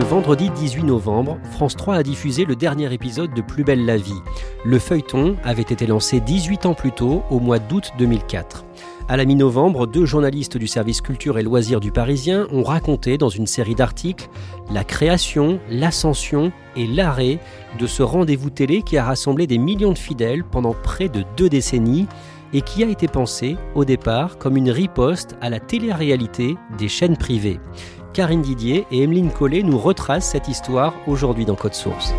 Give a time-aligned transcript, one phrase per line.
[0.00, 3.98] Le vendredi 18 novembre, France 3 a diffusé le dernier épisode de Plus belle la
[3.98, 4.22] vie.
[4.64, 8.64] Le feuilleton avait été lancé 18 ans plus tôt, au mois d'août 2004.
[9.08, 13.28] À la mi-novembre, deux journalistes du service culture et loisirs du Parisien ont raconté dans
[13.28, 14.30] une série d'articles
[14.72, 17.38] la création, l'ascension et l'arrêt
[17.78, 21.50] de ce rendez-vous télé qui a rassemblé des millions de fidèles pendant près de deux
[21.50, 22.06] décennies
[22.52, 27.16] et qui a été pensé au départ comme une riposte à la télé-réalité des chaînes
[27.16, 27.60] privées.
[28.12, 32.12] Karine Didier et Emeline Collet nous retracent cette histoire aujourd'hui dans Code Source.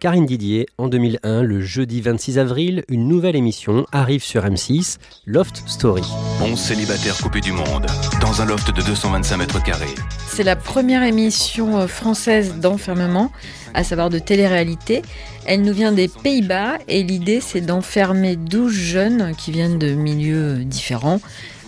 [0.00, 4.96] Karine Didier, en 2001, le jeudi 26 avril, une nouvelle émission arrive sur M6,
[5.26, 6.02] Loft Story.
[6.42, 7.86] 11 célibataires coupés du monde,
[8.20, 9.94] dans un loft de 225 mètres carrés.
[10.26, 13.30] C'est la première émission euh, française d'enfermement,
[13.74, 15.02] à savoir de télé-réalité.
[15.44, 20.58] Elle nous vient des Pays-Bas et l'idée c'est d'enfermer 12 jeunes qui viennent de milieux
[20.64, 21.20] différents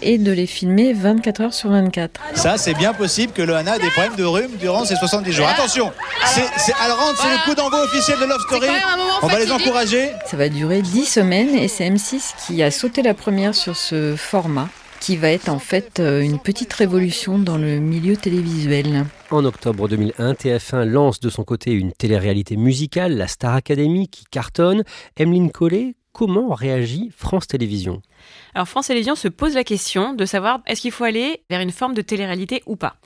[0.03, 2.21] et de les filmer 24 heures sur 24.
[2.35, 5.33] Ça, c'est bien possible que le Hana ait des problèmes de rhume durant ces 70
[5.33, 5.49] jours.
[5.49, 5.93] Attention,
[6.37, 8.69] elle rentre, c'est le coup d'envoi officiel de Love Story.
[9.23, 10.11] On va les encourager.
[10.27, 14.15] Ça va durer 10 semaines et c'est M6 qui a sauté la première sur ce
[14.17, 14.69] format
[15.05, 19.05] qui va être en fait euh, une petite révolution dans le milieu télévisuel.
[19.31, 24.25] En octobre 2001, TF1 lance de son côté une télé-réalité musicale, la Star Academy, qui
[24.25, 24.83] cartonne.
[25.19, 28.01] Emeline Collet, comment réagit France Télévisions?
[28.55, 31.73] Alors France Télévisions se pose la question de savoir est-ce qu'il faut aller vers une
[31.73, 32.97] forme de télé-réalité ou pas?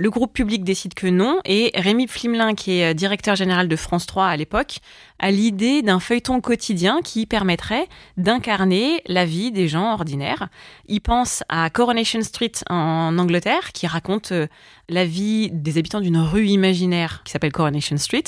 [0.00, 4.06] Le groupe public décide que non, et Rémi Flimelin, qui est directeur général de France
[4.06, 4.78] 3 à l'époque,
[5.18, 10.50] a l'idée d'un feuilleton quotidien qui permettrait d'incarner la vie des gens ordinaires.
[10.86, 14.46] Il pense à Coronation Street en Angleterre, qui raconte euh,
[14.88, 18.22] la vie des habitants d'une rue imaginaire qui s'appelle Coronation Street.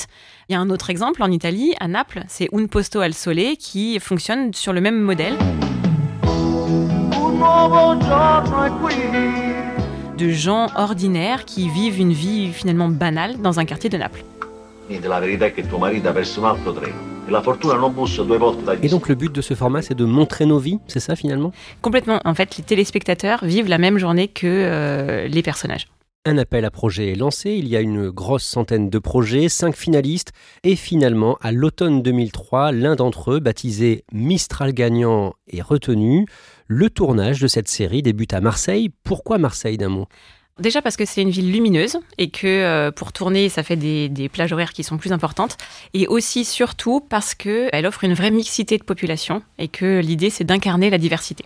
[0.49, 3.55] Il y a un autre exemple en Italie, à Naples, c'est Un Posto al Sole,
[3.57, 5.37] qui fonctionne sur le même modèle.
[10.21, 14.23] De gens ordinaires qui vivent une vie finalement banale dans un quartier de Naples.
[14.89, 14.99] Et
[18.89, 21.51] donc le but de ce format, c'est de montrer nos vies, c'est ça finalement?
[21.81, 22.19] Complètement.
[22.23, 25.87] En fait, les téléspectateurs vivent la même journée que euh, les personnages.
[26.23, 29.75] Un appel à projet est lancé, il y a une grosse centaine de projets, cinq
[29.75, 30.33] finalistes,
[30.63, 36.27] et finalement, à l'automne 2003, l'un d'entre eux, baptisé Mistral gagnant, est retenu.
[36.73, 38.91] Le tournage de cette série débute à Marseille.
[39.03, 40.07] Pourquoi Marseille d'un mot
[40.57, 44.07] Déjà parce que c'est une ville lumineuse et que euh, pour tourner, ça fait des,
[44.07, 45.57] des, plages horaires qui sont plus importantes.
[45.93, 50.45] Et aussi, surtout, parce qu'elle offre une vraie mixité de population et que l'idée, c'est
[50.45, 51.43] d'incarner la diversité.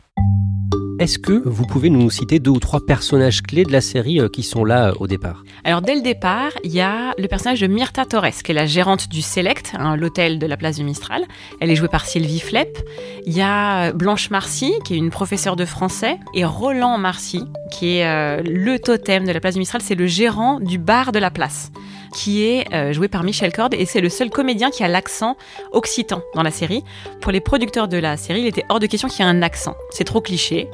[0.97, 4.29] Est-ce que vous pouvez nous citer deux ou trois personnages clés de la série euh,
[4.29, 5.43] qui sont là euh, au départ?
[5.65, 8.65] Alors dès le départ, il y a le personnage de Myrta Torres, qui est la
[8.65, 11.25] gérante du Select, hein, l'hôtel de la place du Mistral.
[11.59, 12.77] Elle est jouée par Sylvie Flepp.
[13.25, 17.97] Il y a Blanche Marcy, qui est une professeure de français, et Roland Marcy, qui
[17.97, 21.19] est euh, le totem de la place du Mistral, c'est le gérant du bar de
[21.19, 21.71] la place
[22.15, 25.35] qui est euh, joué par Michel Cord et c'est le seul comédien qui a l'accent
[25.73, 26.83] occitan dans la série.
[27.21, 29.41] Pour les producteurs de la série, il était hors de question qu'il y ait un
[29.41, 29.75] accent.
[29.91, 30.69] C'est trop cliché.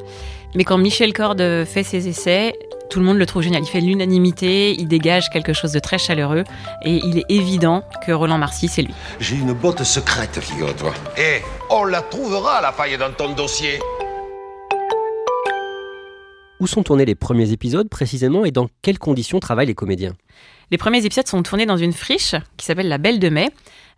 [0.54, 2.54] Mais quand Michel Cord fait ses essais,
[2.92, 3.64] tout le monde le trouve génial.
[3.64, 6.44] Il fait l'unanimité, il dégage quelque chose de très chaleureux
[6.84, 8.94] et il est évident que Roland Marcy, c'est lui.
[9.20, 10.94] J'ai une botte secrète, figure-toi.
[11.18, 13.80] Et on la trouvera, la faille dans ton dossier.
[16.62, 20.14] Où sont tournés les premiers épisodes précisément et dans quelles conditions travaillent les comédiens?
[20.70, 23.50] Les premiers épisodes sont tournés dans une friche qui s'appelle la Belle de Mai,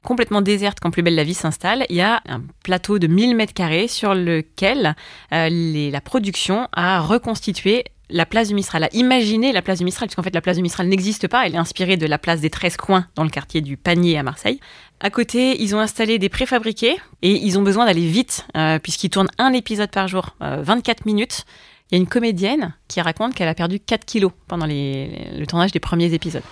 [0.01, 1.86] complètement déserte quand Plus belle la vie s'installe.
[1.89, 4.95] Il y a un plateau de 1000 mètres carrés sur lequel
[5.33, 10.07] euh, la production a reconstitué la place du Mistral, a imaginé la place du Mistral,
[10.07, 12.50] puisqu'en fait la place du Mistral n'existe pas, elle est inspirée de la place des
[12.50, 14.62] 13 coins dans le quartier du Panier à Marseille.
[15.01, 19.09] À côté, ils ont installé des préfabriqués et ils ont besoin d'aller vite, euh, puisqu'ils
[19.09, 21.45] tournent un épisode par jour, 24 euh, minutes.
[21.91, 25.71] Il y a une comédienne qui raconte qu'elle a perdu 4 kilos pendant le tournage
[25.71, 26.44] des premiers épisodes.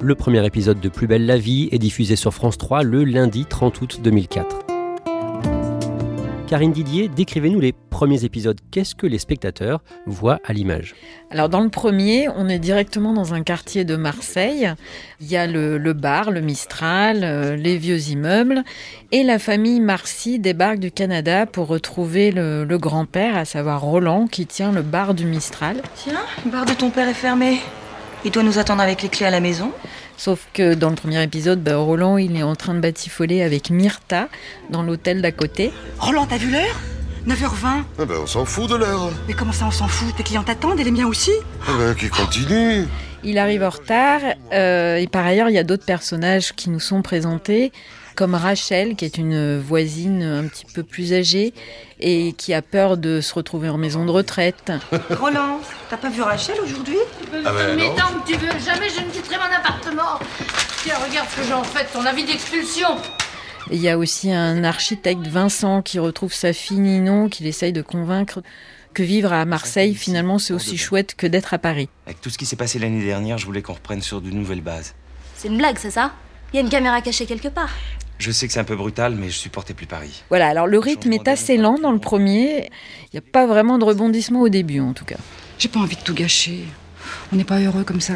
[0.00, 3.44] Le premier épisode de Plus belle la vie est diffusé sur France 3 le lundi
[3.44, 4.71] 30 août 2004.
[6.52, 8.60] Karine Didier, décrivez-nous les premiers épisodes.
[8.70, 10.94] Qu'est-ce que les spectateurs voient à l'image
[11.30, 14.70] Alors dans le premier, on est directement dans un quartier de Marseille.
[15.22, 18.64] Il y a le, bar, le Mistral, euh, les vieux immeubles.
[19.12, 24.26] Et la famille Marcy débarque du Canada pour retrouver le, le grand-père, à savoir Roland,
[24.26, 25.80] qui tient le bar du Mistral.
[25.94, 27.60] Tiens, le bar de ton père est fermé.
[28.24, 29.72] Il doit nous attendre avec les clés à la maison?
[30.16, 33.70] Sauf que dans le premier épisode, bah, Roland, il est en train de batifoler avec
[33.70, 34.28] Myrta
[34.70, 35.72] dans l'hôtel d'à côté.
[35.98, 36.80] Roland, t'as vu l'heure?
[37.26, 37.66] 9h20
[37.98, 39.10] ah ben, On s'en fout de l'heure.
[39.26, 40.14] Mais comment ça, on s'en fout?
[40.16, 41.32] Tes clients t'attendent et les miens aussi?
[41.66, 42.86] Ah ben, Qui continue?
[43.24, 44.20] Il arrive en retard.
[44.52, 47.72] Euh, et par ailleurs, il y a d'autres personnages qui nous sont présentés
[48.14, 51.52] comme Rachel, qui est une voisine un petit peu plus âgée
[52.00, 54.72] et qui a peur de se retrouver en maison de retraite.
[55.10, 55.60] Roland,
[55.90, 56.98] t'as pas vu Rachel aujourd'hui?
[57.44, 60.18] Ah ben Mais tant que tu veux, jamais je ne quitterai mon appartement.
[60.82, 62.88] Tiens, regarde ce que j'en fais, ton avis d'expulsion.
[63.70, 67.82] Il y a aussi un architecte, Vincent, qui retrouve sa fille Ninon, qu'il essaye de
[67.82, 68.42] convaincre
[68.92, 71.88] que vivre à Marseille, finalement, c'est aussi chouette que d'être à Paris.
[72.06, 74.60] Avec tout ce qui s'est passé l'année dernière, je voulais qu'on reprenne sur de nouvelles
[74.60, 74.94] bases.
[75.36, 76.12] C'est une blague, c'est ça?
[76.52, 77.70] Il y a une caméra cachée quelque part.
[78.22, 80.22] Je sais que c'est un peu brutal, mais je supportais plus Paris.
[80.28, 82.70] Voilà, alors le rythme est assez lent dans le premier.
[83.06, 85.16] Il n'y a pas vraiment de rebondissement au début, en tout cas.
[85.58, 86.60] J'ai pas envie de tout gâcher.
[87.32, 88.12] On n'est pas heureux comme ça.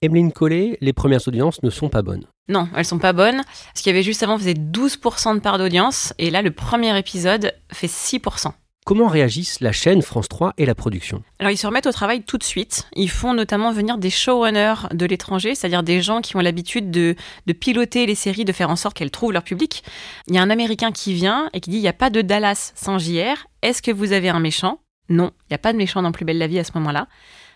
[0.00, 2.24] Emeline Collet, les premières audiences ne sont pas bonnes.
[2.48, 3.42] Non, elles sont pas bonnes.
[3.74, 6.98] Ce qu'il y avait juste avant faisait 12% de part d'audience, et là, le premier
[6.98, 8.52] épisode fait 6%.
[8.84, 11.22] Comment réagissent la chaîne France 3 et la production?
[11.38, 12.88] Alors ils se remettent au travail tout de suite.
[12.96, 17.14] Ils font notamment venir des showrunners de l'étranger, c'est-à-dire des gens qui ont l'habitude de,
[17.60, 19.84] piloter les séries, de faire en sorte qu'elles trouvent leur public.
[20.26, 22.22] Il y a un Américain qui vient et qui dit il n'y a pas de
[22.22, 23.46] Dallas sans JR.
[23.62, 24.80] Est-ce que vous avez un méchant?
[25.08, 27.06] Non, il n'y a pas de méchant dans Plus belle la vie à ce moment-là.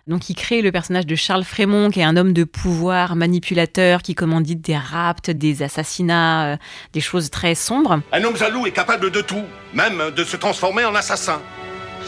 [0.06, 4.02] Donc il crée le personnage de Charles Frémont, qui est un homme de pouvoir, manipulateur,
[4.02, 6.56] qui commandite des rapts, des assassinats, euh,
[6.92, 8.00] des choses très sombres.
[8.12, 9.42] Un homme jaloux est capable de tout,
[9.74, 11.40] même de se transformer en assassin.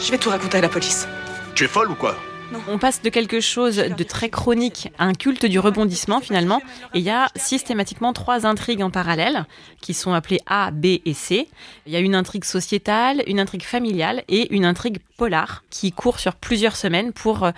[0.01, 1.09] Je vais tout raconter à la police.
[1.55, 2.15] Tu es folle ou quoi?
[2.53, 2.59] Non.
[2.67, 6.61] On passe de quelque chose de très chronique à un culte du rebondissement finalement.
[6.95, 9.45] Et il y a systématiquement trois intrigues en parallèle
[9.81, 11.47] qui sont appelées A, B et C.
[11.85, 16.17] Il y a une intrigue sociétale, une intrigue familiale et une intrigue polar qui court
[16.17, 17.51] sur plusieurs semaines pour euh,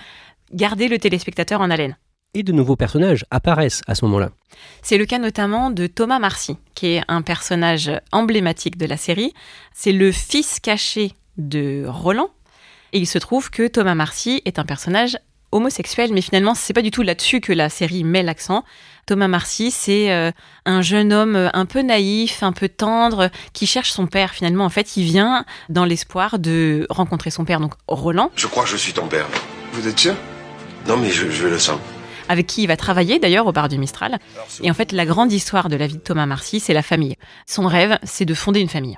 [0.53, 1.97] garder le téléspectateur en haleine.
[2.33, 4.29] Et de nouveaux personnages apparaissent à ce moment-là.
[4.81, 9.33] C'est le cas notamment de Thomas Marcy, qui est un personnage emblématique de la série.
[9.73, 12.29] C'est le fils caché de Roland.
[12.93, 15.17] Et il se trouve que Thomas Marcy est un personnage
[15.51, 18.63] homosexuel, mais finalement, c'est pas du tout là-dessus que la série met l'accent.
[19.05, 20.31] Thomas Marcy, c'est euh,
[20.65, 24.31] un jeune homme un peu naïf, un peu tendre, qui cherche son père.
[24.31, 28.31] Finalement, en fait, il vient dans l'espoir de rencontrer son père, donc Roland.
[28.35, 29.27] Je crois que je suis ton père.
[29.73, 30.15] Vous êtes sûr?
[30.87, 31.79] Non, mais je, je le sens
[32.29, 34.17] avec qui il va travailler d'ailleurs au bar du Mistral.
[34.63, 37.17] Et en fait, la grande histoire de la vie de Thomas Marcy, c'est la famille.
[37.45, 38.97] Son rêve, c'est de fonder une famille.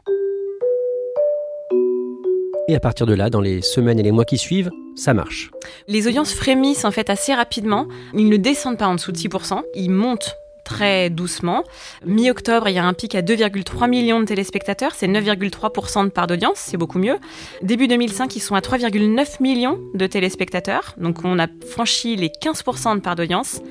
[2.67, 5.49] Et à partir de là, dans les semaines et les mois qui suivent, ça marche.
[5.87, 7.87] Les audiences frémissent en fait assez rapidement.
[8.13, 9.61] Ils ne descendent pas en dessous de 6%.
[9.73, 11.63] Ils montent très doucement.
[12.05, 16.27] Mi-octobre, il y a un pic à 2,3 millions de téléspectateurs, c'est 9,3% de part
[16.27, 17.17] d'audience, c'est beaucoup mieux.
[17.61, 22.95] Début 2005, ils sont à 3,9 millions de téléspectateurs, donc on a franchi les 15%
[22.95, 23.61] de part d'audience.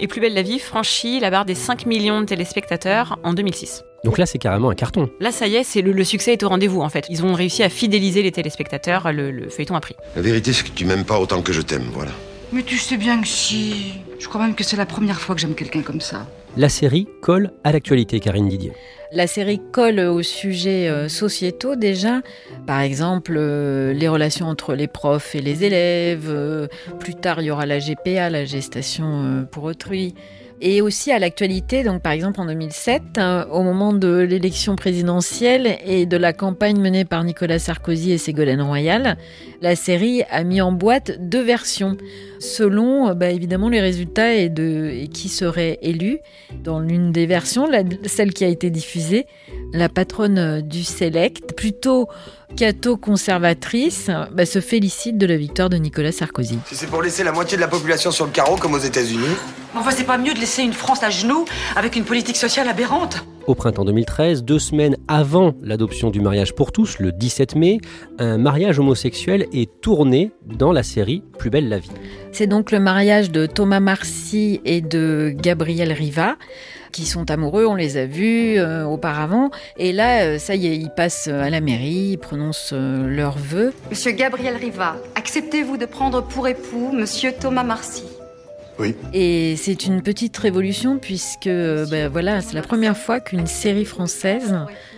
[0.00, 3.82] Et Plus belle la vie franchit la barre des 5 millions de téléspectateurs en 2006.
[4.04, 5.10] Donc là, c'est carrément un carton.
[5.20, 7.06] Là, ça y est, c'est le, succès est au rendez-vous en fait.
[7.08, 9.96] Ils ont réussi à fidéliser les téléspectateurs, le, le feuilleton a pris.
[10.16, 12.12] La vérité, c'est que tu m'aimes pas autant que je t'aime, voilà.
[12.54, 13.94] Mais tu sais bien que si.
[14.20, 16.24] Je crois même que c'est la première fois que j'aime quelqu'un comme ça.
[16.56, 18.70] La série colle à l'actualité, Karine Didier.
[19.10, 22.20] La série colle aux sujets euh, sociétaux déjà.
[22.64, 26.28] Par exemple, euh, les relations entre les profs et les élèves.
[26.28, 26.68] Euh,
[27.00, 30.14] plus tard, il y aura la GPA, la gestation pour autrui
[30.60, 31.82] et aussi à l'actualité.
[31.82, 36.80] Donc, par exemple, en 2007, hein, au moment de l'élection présidentielle et de la campagne
[36.80, 39.16] menée par Nicolas Sarkozy et Ségolène Royal,
[39.64, 41.96] la série a mis en boîte deux versions
[42.38, 46.18] selon bah, évidemment les résultats et, de, et qui serait élu.
[46.62, 47.66] Dans l'une des versions,
[48.04, 49.26] celle qui a été diffusée,
[49.72, 52.08] la patronne du Select, plutôt
[52.58, 56.58] catho-conservatrice, bah, se félicite de la victoire de Nicolas Sarkozy.
[56.66, 59.34] Si c'est pour laisser la moitié de la population sur le carreau comme aux États-Unis.
[59.74, 63.24] Enfin, c'est pas mieux de laisser une France à genoux avec une politique sociale aberrante.
[63.46, 67.78] Au printemps 2013, deux semaines avant l'adoption du mariage pour tous, le 17 mai,
[68.18, 71.90] un mariage homosexuel est tourné dans la série Plus belle la vie.
[72.32, 76.36] C'est donc le mariage de Thomas Marcy et de Gabriel Riva
[76.90, 79.50] qui sont amoureux, on les a vus euh, auparavant.
[79.76, 83.36] Et là, euh, ça y est, ils passent à la mairie, ils prononcent euh, leurs
[83.36, 83.74] vœux.
[83.90, 88.04] Monsieur Gabriel Riva, acceptez-vous de prendre pour époux Monsieur Thomas Marcy?
[88.78, 88.94] Oui.
[89.12, 94.56] Et c'est une petite révolution puisque ben, voilà, c'est la première fois qu'une série française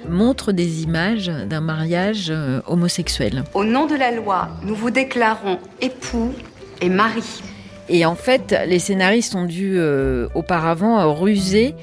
[0.09, 2.33] montre des images d'un mariage
[2.67, 3.45] homosexuel.
[3.55, 6.33] Au nom de la loi, nous vous déclarons époux
[6.81, 7.43] et mari.
[7.89, 11.75] Et en fait, les scénaristes ont dû euh, auparavant ruser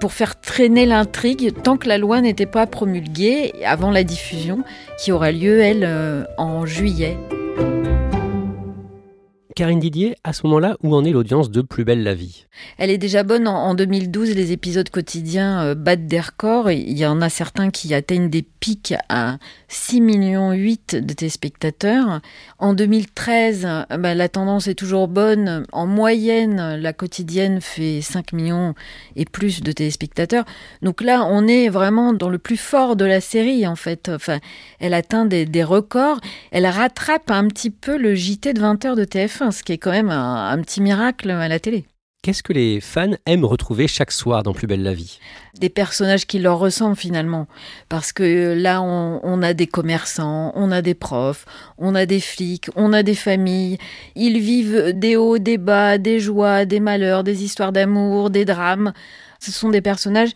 [0.00, 4.64] pour faire traîner l'intrigue tant que la loi n'était pas promulguée avant la diffusion
[4.98, 7.18] qui aura lieu, elle, euh, en juillet.
[9.56, 12.46] Karine Didier, à ce moment-là, où en est l'audience de Plus belle la vie?
[12.78, 13.48] Elle est déjà bonne.
[13.48, 16.70] En, 2012, les épisodes quotidiens euh, battent des records.
[16.70, 19.38] Il y en a certains qui atteignent des pics à
[19.68, 22.20] 6 millions 8 de téléspectateurs.
[22.58, 23.66] En 2013,
[23.98, 25.64] bah, la tendance est toujours bonne.
[25.72, 28.74] En moyenne, la quotidienne fait 5 millions
[29.16, 30.44] et plus de téléspectateurs.
[30.82, 34.08] Donc là, on est vraiment dans le plus fort de la série, en fait.
[34.08, 34.38] Enfin,
[34.78, 36.20] elle atteint des, des records.
[36.50, 39.90] Elle rattrape un petit peu le JT de 20h de TF1 ce qui est quand
[39.90, 41.84] même un, petit miracle à la télé.
[42.22, 45.18] Qu'est-ce que les fans aiment retrouver chaque soir dans Plus belle la vie?
[45.58, 47.46] Des personnages qui leur ressemblent finalement.
[47.88, 51.46] Parce que là, on, a des commerçants, on a des profs,
[51.78, 53.78] on a des flics, on a des familles.
[54.16, 58.92] Ils vivent des hauts, des bas, des joies, des malheurs, des histoires d'amour, des drames.
[59.40, 60.32] Ce sont des personnages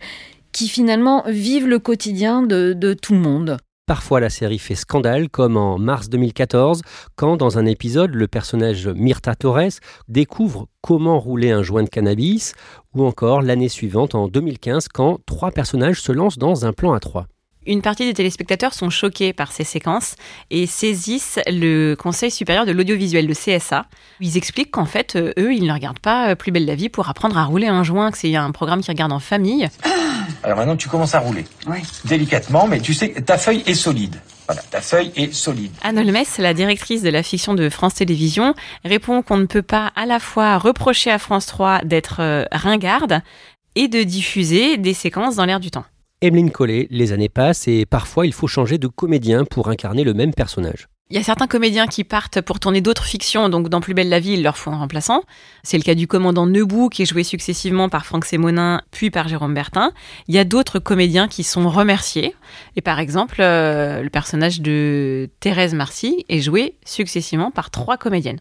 [0.51, 3.57] qui finalement vivent le quotidien de tout le monde.
[3.87, 6.81] Parfois, la série fait scandale, comme en mars 2014,
[7.15, 12.55] quand, dans un épisode, le personnage Myrta Torres découvre comment rouler un joint de cannabis,
[12.95, 16.99] ou encore l'année suivante, en 2015, quand trois personnages se lancent dans un plan à
[16.99, 17.27] trois.
[17.67, 20.15] Une partie des téléspectateurs sont choqués par ces séquences
[20.51, 23.85] et saisissent le Conseil supérieur de l'audiovisuel, le CSA.
[24.19, 26.89] Ils expliquent qu'en fait, euh, eux, ils ne regardent pas euh, Plus belle la vie
[26.89, 29.67] pour apprendre à rouler un joint, que c'est un programme qu'ils regardent en famille.
[30.43, 31.45] Alors maintenant, tu commences à rouler.
[31.67, 31.79] Oui.
[32.05, 34.21] Délicatement, mais tu sais, ta feuille est solide.
[34.47, 35.71] Voilà, ta feuille est solide.
[35.81, 38.53] Anne Olmes, la directrice de la fiction de France Télévisions,
[38.83, 43.21] répond qu'on ne peut pas à la fois reprocher à France 3 d'être euh, ringarde
[43.73, 45.85] et de diffuser des séquences dans l'air du temps.
[46.21, 50.13] Emeline Collet, les années passent et parfois il faut changer de comédien pour incarner le
[50.13, 50.87] même personnage.
[51.11, 54.09] Il y a certains comédiens qui partent pour tourner d'autres fictions, donc dans Plus belle
[54.09, 55.21] la vie, ils leur font un remplaçant.
[55.61, 59.27] C'est le cas du commandant Nebou, qui est joué successivement par Franck Sémonin, puis par
[59.27, 59.91] Jérôme Bertin.
[60.27, 62.33] Il y a d'autres comédiens qui sont remerciés.
[62.75, 68.39] Et par exemple, euh, le personnage de Thérèse Marcy est joué successivement par trois comédiennes.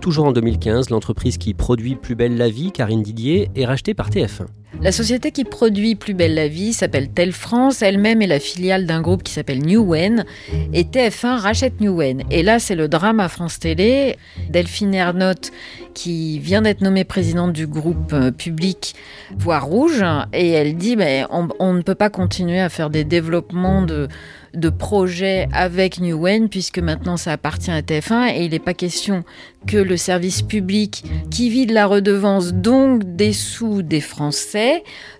[0.00, 4.10] Toujours en 2015, l'entreprise qui produit Plus belle la vie, Karine Didier, est rachetée par
[4.10, 4.46] TF1.
[4.80, 8.86] La société qui produit Plus belle la vie s'appelle Tel France, elle-même est la filiale
[8.86, 10.24] d'un groupe qui s'appelle Newen,
[10.72, 12.22] et TF1 rachète Newen.
[12.30, 14.16] Et là, c'est le drame à France Télé.
[14.48, 15.52] Delphine Ernotte,
[15.94, 18.94] qui vient d'être nommée présidente du groupe euh, public,
[19.36, 23.82] voit rouge, et elle dit ben, on ne peut pas continuer à faire des développements
[23.82, 24.08] de
[24.54, 29.24] de projets avec Newen, puisque maintenant ça appartient à TF1 et il n'est pas question
[29.66, 34.61] que le service public qui vit de la redevance, donc des sous des Français,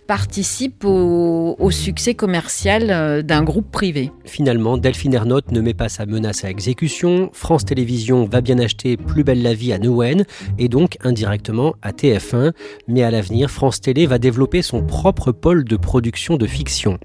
[0.07, 4.11] participe au, succès commercial euh, d'un groupe privé.
[4.25, 7.31] Finalement, Delphine Ernotte ne met pas sa menace à exécution.
[7.33, 10.25] France Télévisions va bien acheter Plus belle la vie à Newen
[10.59, 12.53] et donc indirectement à TF1.
[12.89, 16.99] Mais à l'avenir, France Télé va développer son propre pôle de production de fiction.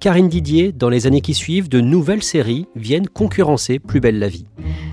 [0.00, 4.28] Karine Didier, dans les années qui suivent, de nouvelles séries viennent concurrencer Plus belle la
[4.28, 4.46] vie.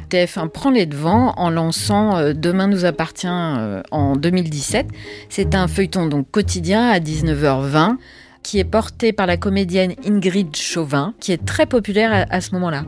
[0.10, 4.88] TF1 prend les devants en lançant euh, Demain nous appartient euh, en 2017.
[5.29, 7.98] C'est un feuilleton donc quotidien à 19h20
[8.43, 12.83] qui est porté par la comédienne Ingrid Chauvin, qui est très populaire à, ce moment-là.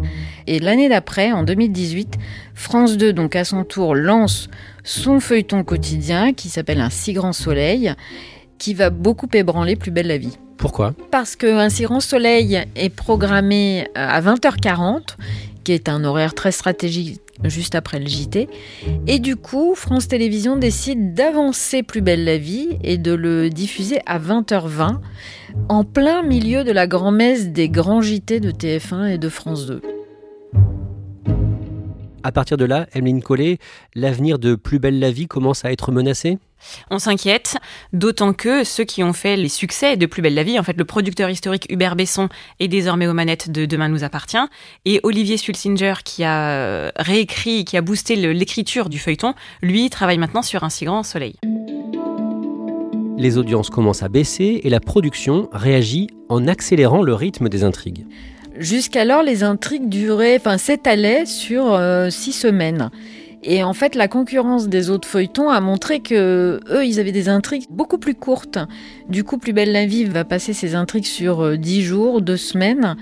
[0.47, 2.15] Et l'année d'après, en 2018,
[2.53, 4.49] France 2, donc à son tour, lance
[4.83, 7.93] son feuilleton quotidien qui s'appelle Un si grand soleil,
[8.57, 10.37] qui va beaucoup ébranler Plus belle la vie.
[10.57, 10.93] Pourquoi?
[11.11, 15.15] Parce qu'un grand soleil est programmé euh, à 20h40,
[15.63, 18.47] qui est un horaire très stratégique juste après le JT.
[19.07, 23.99] Et du coup, France Télévisions décide d'avancer Plus belle la vie et de le diffuser
[24.05, 24.99] à 20h20,
[25.69, 29.81] en plein milieu de la grand-messe des grands JT de TF1 et de France 2.
[32.25, 33.59] À partir de là, Emeline Collet,
[33.93, 36.39] l'avenir de Plus belle la vie commence à être menacé?
[36.89, 37.57] On s'inquiète,
[37.93, 40.75] d'autant que ceux qui ont fait les succès de Plus belle la vie, en fait
[40.75, 42.27] le producteur historique Hubert Besson
[42.59, 44.43] est désormais aux manettes de Demain nous appartient,
[44.85, 50.17] et Olivier Sulsinger qui a euh, réécrit, qui a boosté l'écriture du feuilleton, lui travaille
[50.17, 51.35] maintenant sur Un si grand soleil.
[53.19, 58.07] Les audiences commencent à baisser et la production réagit en accélérant le rythme des intrigues.
[58.57, 62.89] Jusqu'alors, les intrigues duraient, enfin s'étalaient sur euh, six semaines.
[63.43, 67.29] Et en fait, la concurrence des autres feuilletons a montré que eux, ils avaient des
[67.29, 68.57] intrigues beaucoup plus courtes.
[69.09, 72.37] Du coup, Plus belle la vie va passer ses intrigues sur euh, dix jours, deux
[72.37, 72.95] semaines.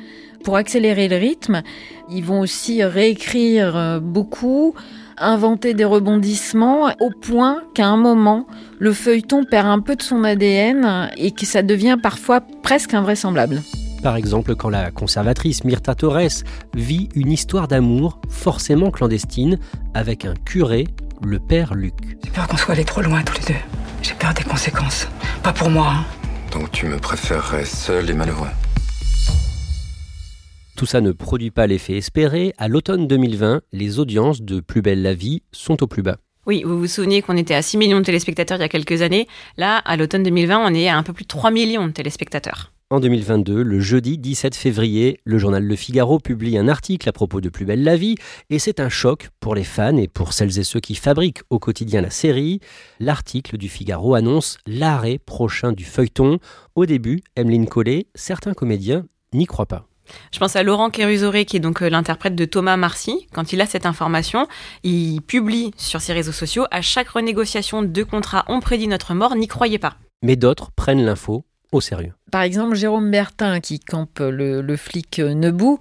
[0.44, 1.62] Pour accélérer le rythme,
[2.10, 4.74] ils vont aussi réécrire euh, beaucoup,
[5.18, 8.48] inventer des rebondissements, au point qu'à un moment,
[8.80, 13.62] le feuilleton perd un peu de son ADN et que ça devient parfois presque invraisemblable.
[14.04, 16.44] Par exemple, quand la conservatrice Myrta Torres
[16.76, 19.58] vit une histoire d'amour forcément clandestine
[19.94, 20.88] avec un curé,
[21.22, 21.94] le père Luc.
[22.22, 23.60] J'ai peur qu'on soit allés trop loin tous les deux.
[24.02, 25.08] J'ai peur des conséquences.
[25.42, 25.94] Pas pour moi.
[25.94, 26.06] Hein.
[26.52, 28.50] Donc tu me préférerais seul et malheureux.
[30.76, 32.54] Tout ça ne produit pas l'effet espéré.
[32.58, 36.18] À l'automne 2020, les audiences de Plus belle la vie sont au plus bas.
[36.46, 39.02] Oui, vous vous souvenez qu'on était à 6 millions de téléspectateurs il y a quelques
[39.02, 39.30] années.
[39.56, 42.73] Là, à l'automne 2020, on est à un peu plus de 3 millions de téléspectateurs.
[42.94, 47.42] En 2022, le jeudi 17 février, le journal Le Figaro publie un article à propos
[47.42, 48.18] de Plus belle la vie,
[48.52, 51.58] et c'est un choc pour les fans et pour celles et ceux qui fabriquent au
[51.58, 52.60] quotidien la série.
[53.00, 56.38] L'article du Figaro annonce l'arrêt prochain du feuilleton.
[56.76, 59.88] Au début, Emeline Collet, certains comédiens n'y croient pas.
[60.32, 63.26] Je pense à Laurent Kérusoré, qui est donc euh, l'interprète de Thomas Marcy.
[63.34, 64.48] Quand il a cette information,
[64.84, 69.36] il publie sur ses réseaux sociaux à chaque renégociation de contrat, on prédit notre mort,
[69.36, 69.96] n'y croyez pas.
[70.22, 72.14] Mais d'autres prennent l'info au sérieux.
[72.32, 75.80] Par exemple, Jérôme Bertin, qui campe le, flic Nebou,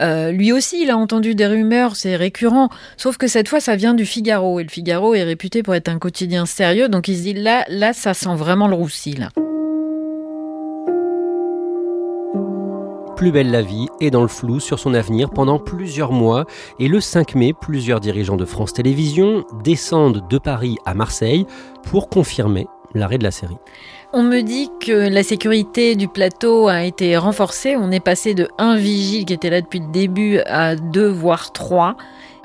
[0.00, 2.68] euh, lui aussi, il a entendu des rumeurs, c'est récurrent.
[2.96, 4.60] Sauf que cette fois, ça vient du Figaro.
[4.60, 6.88] Et le Figaro est réputé pour être un quotidien sérieux.
[6.88, 9.30] Donc il se dit, là, là ça sent vraiment le roussi, là.
[13.16, 16.46] Plus belle la vie est dans le flou sur son avenir pendant plusieurs mois
[16.78, 21.44] et le 5 mai, plusieurs dirigeants de France Télévisions descendent de Paris à Marseille
[21.82, 23.56] pour confirmer l'arrêt de la série.
[24.12, 27.76] On me dit que la sécurité du plateau a été renforcée.
[27.76, 31.52] On est passé de un vigile qui était là depuis le début à deux voire
[31.52, 31.96] trois.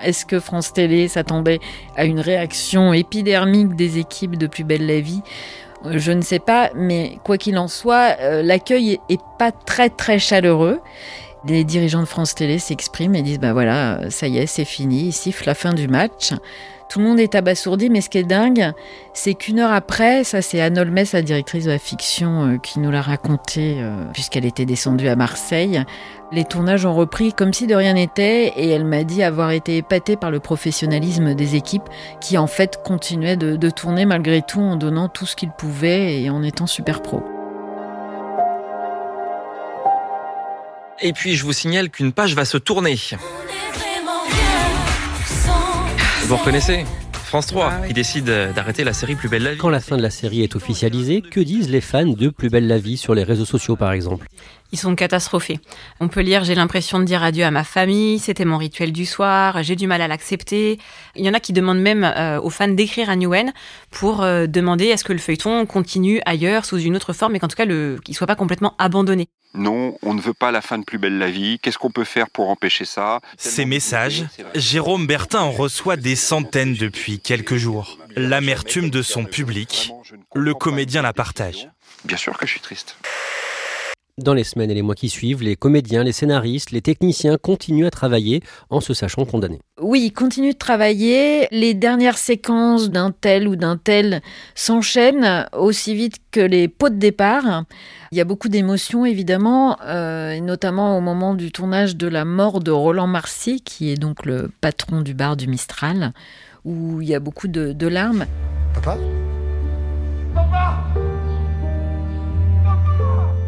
[0.01, 1.59] Est-ce que France Télé s'attendait
[1.95, 5.21] à une réaction épidermique des équipes de Plus belle la vie?
[5.89, 10.19] Je ne sais pas, mais quoi qu'il en soit, euh, l'accueil est pas très très
[10.19, 10.79] chaleureux.
[11.45, 15.07] Les dirigeants de France Télé s'expriment et disent ben voilà, ça y est, c'est fini,
[15.07, 16.33] ils sifflent la fin du match.
[16.93, 18.71] Tout le monde est abasourdi, mais ce qui est dingue,
[19.15, 22.79] c'est qu'une heure après, ça c'est Anne Olmes, la directrice de la fiction, euh, qui
[22.79, 25.83] nous l'a raconté, euh, puisqu'elle était descendue à Marseille.
[26.31, 29.77] Les tournages ont repris comme si de rien n'était, et elle m'a dit avoir été
[29.77, 31.89] épatée par le professionnalisme des équipes,
[32.21, 36.21] qui en fait continuaient de, de tourner malgré tout en donnant tout ce qu'ils pouvaient
[36.21, 37.23] et en étant super pro.
[41.01, 42.99] Et puis je vous signale qu'une page va se tourner.
[46.33, 49.59] Vous reconnaissez France 3 ah qui décide d'arrêter la série Plus belle la vie.
[49.59, 52.65] Quand la fin de la série est officialisée, que disent les fans de Plus belle
[52.65, 54.27] la vie sur les réseaux sociaux par exemple?
[54.73, 55.59] Ils sont catastrophés.
[55.99, 59.05] On peut lire J'ai l'impression de dire adieu à ma famille, c'était mon rituel du
[59.05, 60.79] soir, j'ai du mal à l'accepter.
[61.15, 63.53] Il y en a qui demandent même euh, aux fans d'écrire à Newen
[63.91, 67.47] pour euh, demander est-ce que le feuilleton continue ailleurs sous une autre forme et qu'en
[67.47, 69.29] tout cas qu'il ne soit pas complètement abandonné.
[69.53, 71.59] Non, on ne veut pas la fin de Plus belle la vie.
[71.61, 73.19] Qu'est-ce qu'on peut faire pour empêcher ça?
[73.37, 77.99] Ces messages, Jérôme Bertin en reçoit des centaines depuis quelques jours.
[78.15, 79.91] L'amertume de son public,
[80.33, 81.69] le comédien la partage.
[82.05, 82.97] Bien sûr que je suis triste.
[84.21, 87.87] Dans les semaines et les mois qui suivent, les comédiens, les scénaristes, les techniciens continuent
[87.87, 89.59] à travailler en se sachant condamnés.
[89.81, 91.47] Oui, ils continuent de travailler.
[91.49, 94.21] Les dernières séquences d'un tel ou d'un tel
[94.53, 97.63] s'enchaînent aussi vite que les pots de départ.
[98.11, 102.59] Il y a beaucoup d'émotions évidemment, euh, notamment au moment du tournage de la mort
[102.59, 106.13] de Roland Marcy, qui est donc le patron du bar du Mistral,
[106.65, 108.27] où il y a beaucoup de, de larmes.
[108.75, 108.95] Papa?
[110.35, 110.92] Papa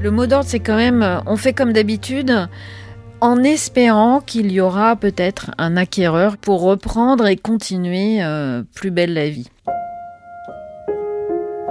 [0.06, 2.48] le mot d'ordre, c'est quand même, euh, on fait comme d'habitude,
[3.22, 9.16] en espérant qu'il y aura peut-être un acquéreur pour reprendre et continuer euh, Plus belle
[9.16, 9.50] la vie.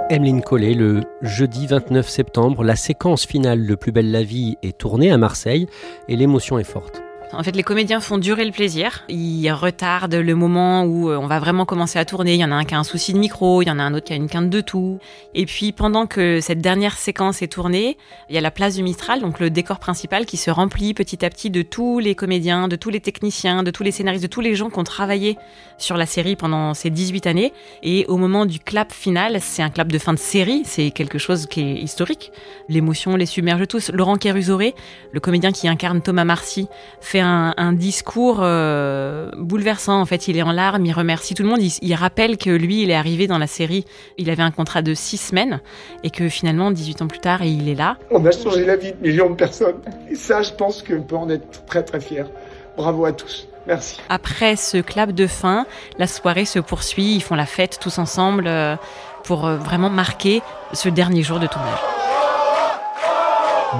[0.09, 4.77] Emeline Collet, le jeudi 29 septembre, la séquence finale de Plus belle la vie est
[4.77, 5.67] tournée à Marseille
[6.09, 7.04] et l'émotion est forte.
[7.33, 9.03] En fait, les comédiens font durer le plaisir.
[9.09, 12.35] Ils retardent le moment où euh, on va vraiment commencer à tourner.
[12.35, 13.83] Il y en a un qui a un souci de micro, il y en a
[13.83, 14.99] un autre qui a une quinte de tout.
[15.33, 17.97] Et puis, pendant que cette dernière séquence est tournée,
[18.29, 21.25] il y a la place du Mistral, donc le décor principal qui se remplit petit
[21.25, 24.29] à petit de tous les comédiens, de tous les techniciens, de tous les scénaristes, de
[24.29, 25.37] tous les gens qui ont travaillé
[25.77, 27.53] sur la série pendant ces 18 années.
[27.83, 31.17] Et au moment du clap final, c'est un clap de fin de série, c'est quelque
[31.17, 32.31] chose qui est historique.
[32.69, 33.91] L'émotion les submerge tous.
[33.91, 34.75] Laurent Kérusoré,
[35.11, 36.67] le comédien qui incarne Thomas Marcy,
[37.15, 40.01] fait un, discours euh, bouleversant.
[40.01, 41.59] En fait, il est en larmes, il remercie tout le monde.
[41.61, 43.85] Il, rappelle que lui, il est arrivé dans la série,
[44.17, 45.61] il avait un contrat de six semaines
[46.03, 47.97] et que finalement, 18 ans plus tard, il est là.
[48.11, 49.77] On a changé la vie de millions de personnes.
[50.11, 52.27] Et ça, je pense qu'on peut en être très très fier.
[52.75, 53.47] Bravo à tous.
[53.65, 54.01] Merci.
[54.09, 55.65] Après ce clap de fin,
[55.97, 57.15] la soirée se poursuit.
[57.15, 58.75] Ils font la fête tous ensemble euh,
[59.23, 60.41] pour euh, vraiment marquer
[60.73, 61.94] ce dernier jour de tournage.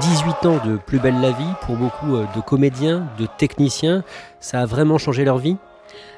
[0.01, 4.03] 18 ans de plus belle la vie pour beaucoup euh, de comédiens, de techniciens,
[4.39, 5.57] ça a vraiment changé leur vie?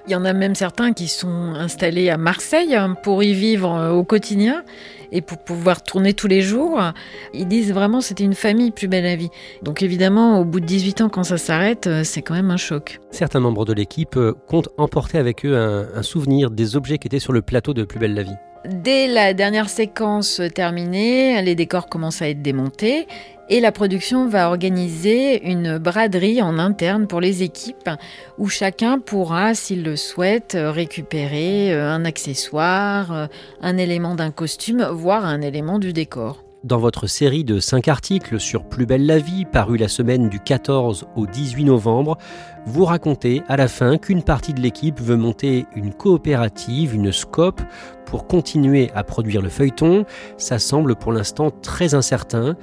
[0.07, 3.75] Il y en a même certains qui sont installés à Marseille hein, pour y vivre
[3.75, 4.63] euh, au quotidien
[5.11, 6.81] et pour pouvoir tourner tous les jours.
[7.33, 9.29] Ils disent vraiment c'était une famille plus belle la vie.
[9.63, 12.57] Donc évidemment, au bout de 18 ans, quand ça s'arrête, euh, c'est quand même un
[12.57, 12.99] choc.
[13.11, 17.19] Certains membres de l'équipe comptent emporter avec eux un, un souvenir des objets qui étaient
[17.19, 18.35] sur le plateau de Plus belle la vie.
[18.65, 23.07] Dès la dernière séquence terminée, les décors commencent à être démontés
[23.49, 27.89] et la production va organiser une braderie en interne pour les équipes
[28.37, 33.27] où chacun pourra, s'il le souhaite, récupérer euh, un accessoire, euh,
[33.61, 36.43] un élément d'un costume, voire un élément du décor.
[36.63, 40.39] Dans votre série de 5 articles sur Plus belle la vie, paru la semaine du
[40.39, 42.17] 14 au 18 novembre,
[42.65, 47.61] vous racontez à la fin qu'une partie de l'équipe veut monter une coopérative, une scope,
[48.05, 50.05] pour continuer à produire le feuilleton.
[50.37, 52.57] Ça semble pour l'instant très incertain.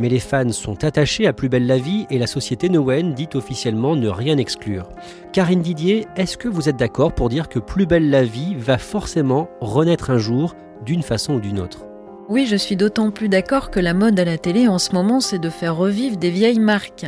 [0.00, 3.28] Mais les fans sont attachés à Plus belle la vie et la société Nowen dit
[3.34, 4.88] officiellement ne rien exclure.
[5.32, 8.78] Karine Didier, est-ce que vous êtes d'accord pour dire que Plus belle la vie va
[8.78, 10.54] forcément renaître un jour
[10.84, 11.86] d'une façon ou d'une autre?
[12.30, 15.20] Oui, je suis d'autant plus d'accord que la mode à la télé en ce moment,
[15.20, 17.04] c'est de faire revivre des vieilles marques.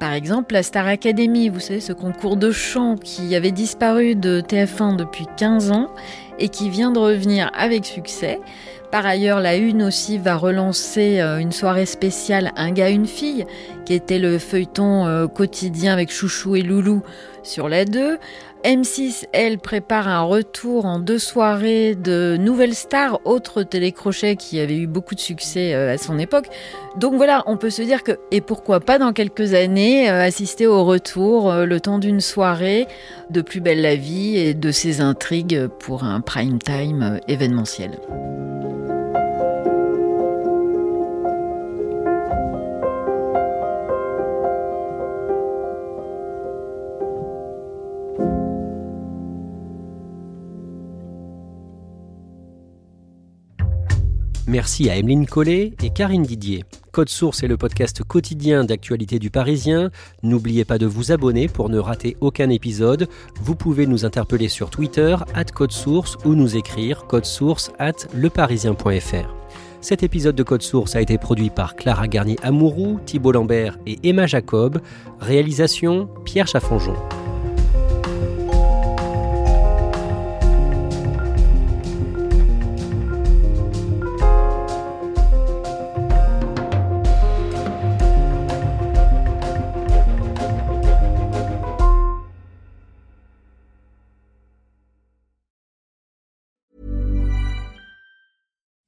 [0.00, 4.40] Par exemple, la Star Academy, vous savez, ce concours de chant qui avait disparu de
[4.40, 5.90] TF1 depuis 15 ans
[6.38, 8.40] et qui vient de revenir avec succès.
[8.94, 13.44] Par ailleurs, la Une aussi va relancer euh, une soirée spéciale Un gars, une fille,
[13.84, 17.02] qui était le feuilleton euh, quotidien avec Chouchou et Loulou
[17.42, 18.18] sur la 2.
[18.62, 24.76] M6, elle, prépare un retour en deux soirées de Nouvelles Stars, autre télécrochet qui avait
[24.76, 26.46] eu beaucoup de succès euh, à son époque.
[26.96, 30.84] Donc voilà, on peut se dire que, et pourquoi pas dans quelques années, assister au
[30.84, 32.86] retour le temps d'une soirée
[33.28, 37.98] de Plus belle la vie et de ses intrigues pour un prime time événementiel.
[54.54, 56.64] Merci à Emeline Collet et Karine Didier.
[56.92, 59.90] Code Source est le podcast quotidien d'actualité du Parisien.
[60.22, 63.08] N'oubliez pas de vous abonner pour ne rater aucun épisode.
[63.40, 69.34] Vous pouvez nous interpeller sur Twitter, at Code Source, ou nous écrire source at leparisien.fr.
[69.80, 74.28] Cet épisode de Code Source a été produit par Clara Garnier-Amouroux, Thibault Lambert et Emma
[74.28, 74.80] Jacob.
[75.18, 76.94] Réalisation Pierre Chaffanjon.